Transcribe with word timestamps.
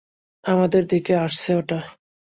আমাদের 0.43 0.83
দিকে 0.87 1.13
আসছে 1.17 1.51
ওটা। 1.55 1.79